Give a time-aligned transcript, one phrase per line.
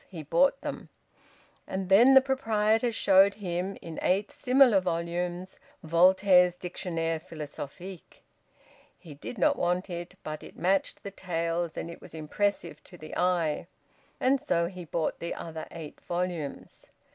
[0.09, 0.89] He bought them.
[1.67, 8.23] And then the proprietor showed him, in eight similar volumes, Voltaire's "Dictionnaire Philosophique."
[8.97, 12.97] He did not want it; but it matched the tales and it was impressive to
[12.97, 13.67] the eye.
[14.19, 16.87] And so he bought the other eight volumes.